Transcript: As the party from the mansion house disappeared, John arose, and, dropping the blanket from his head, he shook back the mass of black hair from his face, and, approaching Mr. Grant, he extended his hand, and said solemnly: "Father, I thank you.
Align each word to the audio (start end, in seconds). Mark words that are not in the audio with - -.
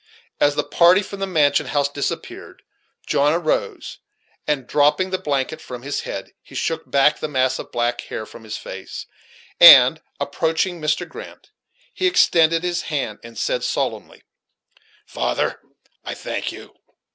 As 0.39 0.55
the 0.55 0.63
party 0.63 1.03
from 1.03 1.19
the 1.19 1.27
mansion 1.27 1.67
house 1.67 1.87
disappeared, 1.87 2.63
John 3.05 3.33
arose, 3.33 3.99
and, 4.47 4.65
dropping 4.65 5.11
the 5.11 5.19
blanket 5.19 5.61
from 5.61 5.83
his 5.83 6.01
head, 6.01 6.31
he 6.41 6.55
shook 6.55 6.89
back 6.89 7.19
the 7.19 7.27
mass 7.27 7.59
of 7.59 7.71
black 7.71 8.01
hair 8.05 8.25
from 8.25 8.43
his 8.43 8.57
face, 8.57 9.05
and, 9.59 10.01
approaching 10.19 10.81
Mr. 10.81 11.07
Grant, 11.07 11.51
he 11.93 12.07
extended 12.07 12.63
his 12.63 12.81
hand, 12.89 13.19
and 13.23 13.37
said 13.37 13.63
solemnly: 13.63 14.23
"Father, 15.05 15.59
I 16.03 16.15
thank 16.15 16.51
you. 16.51 16.73